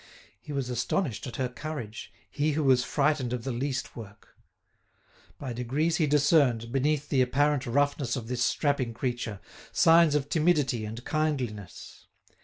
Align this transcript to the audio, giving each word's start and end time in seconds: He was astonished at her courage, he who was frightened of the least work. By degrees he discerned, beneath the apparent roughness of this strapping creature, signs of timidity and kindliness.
He 0.39 0.51
was 0.51 0.71
astonished 0.71 1.27
at 1.27 1.35
her 1.35 1.47
courage, 1.47 2.11
he 2.27 2.53
who 2.53 2.63
was 2.63 2.83
frightened 2.83 3.33
of 3.33 3.43
the 3.43 3.51
least 3.51 3.95
work. 3.95 4.29
By 5.37 5.53
degrees 5.53 5.97
he 5.97 6.07
discerned, 6.07 6.71
beneath 6.71 7.09
the 7.09 7.21
apparent 7.21 7.67
roughness 7.67 8.15
of 8.15 8.27
this 8.27 8.43
strapping 8.43 8.95
creature, 8.95 9.39
signs 9.71 10.15
of 10.15 10.27
timidity 10.27 10.85
and 10.85 11.05
kindliness. 11.05 12.07